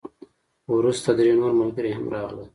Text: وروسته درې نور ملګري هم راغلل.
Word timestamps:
وروسته 0.75 1.09
درې 1.17 1.31
نور 1.39 1.51
ملګري 1.59 1.91
هم 1.97 2.05
راغلل. 2.15 2.47